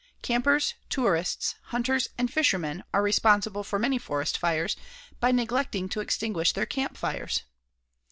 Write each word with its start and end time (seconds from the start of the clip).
Campers, 0.23 0.73
tourists, 0.89 1.53
hunters, 1.65 2.07
and 2.17 2.33
fishermen 2.33 2.83
are 2.91 3.03
responsible 3.03 3.63
for 3.63 3.77
many 3.77 3.99
forest 3.99 4.35
fires 4.35 4.75
by 5.19 5.31
neglecting 5.31 5.87
to 5.89 5.99
extinguish 5.99 6.53
their 6.53 6.65
campfires. 6.65 7.43